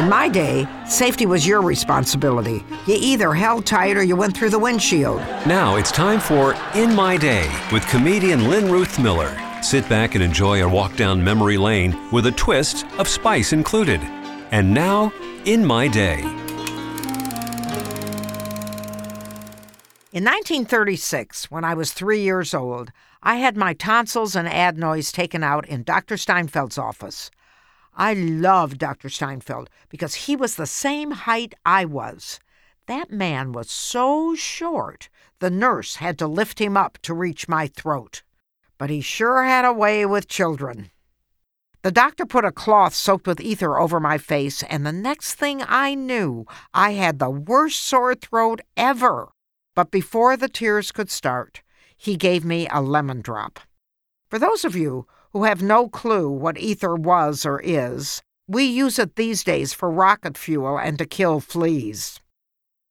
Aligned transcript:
In 0.00 0.08
my 0.08 0.30
day, 0.30 0.66
safety 0.86 1.26
was 1.26 1.46
your 1.46 1.60
responsibility. 1.60 2.64
You 2.86 2.96
either 2.98 3.34
held 3.34 3.66
tight 3.66 3.98
or 3.98 4.02
you 4.02 4.16
went 4.16 4.34
through 4.34 4.48
the 4.48 4.58
windshield. 4.58 5.18
Now 5.44 5.76
it's 5.76 5.92
time 5.92 6.20
for 6.20 6.56
In 6.74 6.94
My 6.94 7.18
Day 7.18 7.46
with 7.70 7.86
comedian 7.86 8.48
Lynn 8.48 8.72
Ruth 8.72 8.98
Miller. 8.98 9.36
Sit 9.62 9.86
back 9.90 10.14
and 10.14 10.24
enjoy 10.24 10.64
a 10.64 10.68
walk 10.68 10.96
down 10.96 11.22
memory 11.22 11.58
lane 11.58 11.94
with 12.10 12.24
a 12.24 12.32
twist 12.32 12.86
of 12.98 13.08
spice 13.08 13.52
included. 13.52 14.00
And 14.52 14.72
now, 14.72 15.12
In 15.44 15.62
My 15.66 15.86
Day. 15.86 16.20
In 20.12 20.24
1936, 20.24 21.50
when 21.50 21.62
I 21.62 21.74
was 21.74 21.92
three 21.92 22.22
years 22.22 22.54
old, 22.54 22.90
I 23.22 23.36
had 23.36 23.54
my 23.54 23.74
tonsils 23.74 24.34
and 24.34 24.48
adenoids 24.48 25.12
taken 25.12 25.44
out 25.44 25.68
in 25.68 25.82
Dr. 25.82 26.16
Steinfeld's 26.16 26.78
office. 26.78 27.30
I 28.00 28.14
loved 28.14 28.78
Dr. 28.78 29.10
Steinfeld 29.10 29.68
because 29.90 30.24
he 30.24 30.34
was 30.34 30.54
the 30.54 30.66
same 30.66 31.10
height 31.10 31.54
I 31.66 31.84
was. 31.84 32.40
That 32.86 33.12
man 33.12 33.52
was 33.52 33.70
so 33.70 34.34
short, 34.34 35.10
the 35.38 35.50
nurse 35.50 35.96
had 35.96 36.18
to 36.20 36.26
lift 36.26 36.58
him 36.58 36.78
up 36.78 36.96
to 37.02 37.12
reach 37.12 37.46
my 37.46 37.66
throat. 37.66 38.22
But 38.78 38.88
he 38.88 39.02
sure 39.02 39.44
had 39.44 39.66
a 39.66 39.74
way 39.74 40.06
with 40.06 40.28
children. 40.28 40.90
The 41.82 41.92
doctor 41.92 42.24
put 42.24 42.46
a 42.46 42.52
cloth 42.52 42.94
soaked 42.94 43.26
with 43.26 43.38
ether 43.38 43.78
over 43.78 44.00
my 44.00 44.16
face, 44.16 44.62
and 44.62 44.86
the 44.86 44.92
next 44.92 45.34
thing 45.34 45.62
I 45.68 45.94
knew, 45.94 46.46
I 46.72 46.92
had 46.92 47.18
the 47.18 47.28
worst 47.28 47.82
sore 47.82 48.14
throat 48.14 48.62
ever. 48.78 49.28
But 49.74 49.90
before 49.90 50.38
the 50.38 50.48
tears 50.48 50.90
could 50.90 51.10
start, 51.10 51.60
he 51.98 52.16
gave 52.16 52.46
me 52.46 52.66
a 52.70 52.80
lemon 52.80 53.20
drop. 53.20 53.60
For 54.30 54.38
those 54.38 54.64
of 54.64 54.74
you 54.74 55.06
who 55.32 55.44
have 55.44 55.62
no 55.62 55.88
clue 55.88 56.28
what 56.28 56.58
ether 56.58 56.94
was 56.94 57.46
or 57.46 57.60
is, 57.60 58.22
we 58.48 58.64
use 58.64 58.98
it 58.98 59.14
these 59.16 59.44
days 59.44 59.72
for 59.72 59.90
rocket 59.90 60.36
fuel 60.36 60.76
and 60.78 60.98
to 60.98 61.06
kill 61.06 61.40
fleas. 61.40 62.20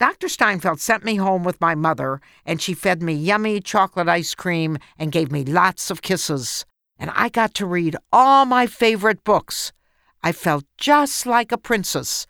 Dr. 0.00 0.28
Steinfeld 0.28 0.80
sent 0.80 1.04
me 1.04 1.16
home 1.16 1.44
with 1.44 1.60
my 1.60 1.76
mother, 1.76 2.20
and 2.44 2.60
she 2.60 2.74
fed 2.74 3.00
me 3.00 3.14
yummy 3.14 3.60
chocolate 3.60 4.08
ice 4.08 4.34
cream 4.34 4.78
and 4.98 5.12
gave 5.12 5.30
me 5.30 5.44
lots 5.44 5.90
of 5.90 6.02
kisses. 6.02 6.64
And 6.98 7.10
I 7.14 7.28
got 7.28 7.54
to 7.54 7.66
read 7.66 7.96
all 8.12 8.44
my 8.44 8.66
favorite 8.66 9.22
books. 9.22 9.72
I 10.22 10.32
felt 10.32 10.64
just 10.76 11.26
like 11.26 11.52
a 11.52 11.58
princess 11.58 12.26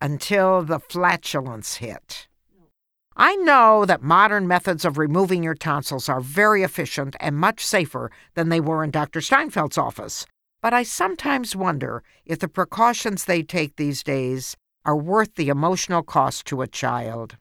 until 0.00 0.62
the 0.62 0.80
flatulence 0.80 1.76
hit. 1.76 2.26
I 3.20 3.34
know 3.34 3.84
that 3.84 4.00
modern 4.00 4.46
methods 4.46 4.84
of 4.84 4.96
removing 4.96 5.42
your 5.42 5.56
tonsils 5.56 6.08
are 6.08 6.20
very 6.20 6.62
efficient 6.62 7.16
and 7.18 7.34
much 7.34 7.66
safer 7.66 8.12
than 8.34 8.48
they 8.48 8.60
were 8.60 8.84
in 8.84 8.92
Dr. 8.92 9.20
Steinfeld's 9.20 9.76
office, 9.76 10.24
but 10.62 10.72
I 10.72 10.84
sometimes 10.84 11.56
wonder 11.56 12.04
if 12.24 12.38
the 12.38 12.46
precautions 12.46 13.24
they 13.24 13.42
take 13.42 13.74
these 13.74 14.04
days 14.04 14.56
are 14.84 14.94
worth 14.94 15.34
the 15.34 15.48
emotional 15.48 16.04
cost 16.04 16.46
to 16.46 16.62
a 16.62 16.68
child. 16.68 17.36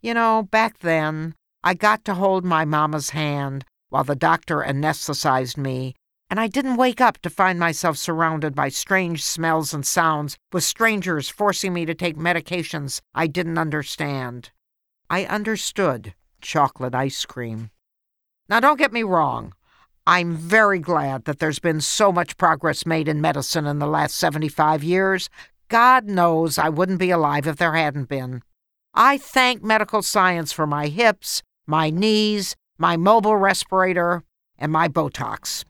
You 0.00 0.12
know, 0.12 0.48
back 0.50 0.80
then, 0.80 1.36
I 1.62 1.74
got 1.74 2.04
to 2.06 2.14
hold 2.14 2.44
my 2.44 2.64
mama's 2.64 3.10
hand 3.10 3.64
while 3.90 4.02
the 4.02 4.16
doctor 4.16 4.56
anesthetized 4.56 5.56
me, 5.56 5.94
and 6.28 6.40
I 6.40 6.48
didn't 6.48 6.78
wake 6.78 7.00
up 7.00 7.18
to 7.18 7.30
find 7.30 7.60
myself 7.60 7.96
surrounded 7.96 8.56
by 8.56 8.70
strange 8.70 9.22
smells 9.22 9.72
and 9.72 9.86
sounds, 9.86 10.36
with 10.52 10.64
strangers 10.64 11.28
forcing 11.28 11.72
me 11.72 11.86
to 11.86 11.94
take 11.94 12.16
medications 12.16 13.00
I 13.14 13.28
didn't 13.28 13.58
understand. 13.58 14.50
I 15.08 15.24
understood 15.24 16.14
chocolate 16.40 16.94
ice 16.94 17.24
cream. 17.24 17.70
Now, 18.48 18.60
don't 18.60 18.78
get 18.78 18.92
me 18.92 19.02
wrong. 19.02 19.54
I'm 20.06 20.36
very 20.36 20.78
glad 20.78 21.24
that 21.24 21.38
there's 21.38 21.58
been 21.58 21.80
so 21.80 22.12
much 22.12 22.36
progress 22.36 22.86
made 22.86 23.08
in 23.08 23.20
medicine 23.20 23.66
in 23.66 23.78
the 23.78 23.86
last 23.86 24.16
75 24.16 24.84
years. 24.84 25.28
God 25.68 26.06
knows 26.06 26.58
I 26.58 26.68
wouldn't 26.68 26.98
be 26.98 27.10
alive 27.10 27.46
if 27.46 27.56
there 27.56 27.74
hadn't 27.74 28.08
been. 28.08 28.42
I 28.94 29.18
thank 29.18 29.62
medical 29.62 30.02
science 30.02 30.52
for 30.52 30.66
my 30.66 30.86
hips, 30.86 31.42
my 31.66 31.90
knees, 31.90 32.56
my 32.78 32.96
mobile 32.96 33.36
respirator, 33.36 34.22
and 34.58 34.72
my 34.72 34.88
Botox. 34.88 35.64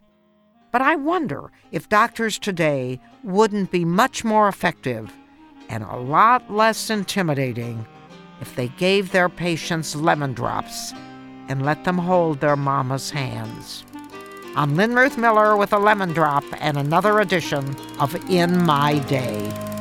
But 0.71 0.83
I 0.83 0.97
wonder 0.97 1.51
if 1.73 1.89
doctors 1.89 2.39
today 2.39 3.01
wouldn't 3.23 3.71
be 3.71 3.85
much 3.85 4.25
more 4.25 4.49
effective 4.49 5.13
and 5.69 5.83
a 5.83 5.97
lot 5.97 6.53
less 6.53 6.91
intimidating 6.91 7.87
if 8.41 8.55
they 8.55 8.69
gave 8.69 9.13
their 9.13 9.29
patients 9.29 9.97
lemon 9.97 10.33
drops 10.33 10.93
and 11.49 11.65
let 11.65 11.85
them 11.85 11.99
hold 11.99 12.41
their 12.41 12.57
mama's 12.57 13.11
hands. 13.11 13.85
I'm 14.57 14.75
Lynn 14.75 14.95
Ruth 14.95 15.19
Miller 15.19 15.57
with 15.57 15.73
a 15.73 15.79
lemon 15.79 16.13
drop 16.13 16.45
and 16.61 16.77
another 16.77 17.21
edition 17.21 17.77
of 18.01 18.15
In 18.31 18.65
My 18.65 18.99
Day. 19.01 19.76